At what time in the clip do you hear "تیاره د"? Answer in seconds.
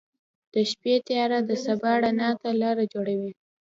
1.07-1.51